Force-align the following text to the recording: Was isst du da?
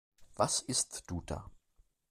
Was 0.35 0.61
isst 0.67 1.03
du 1.11 1.21
da? 1.27 1.51